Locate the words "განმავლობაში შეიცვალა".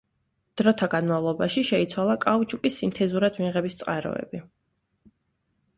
0.93-2.15